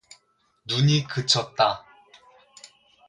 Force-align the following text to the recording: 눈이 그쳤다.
눈이 0.65 1.03
그쳤다. 1.05 1.85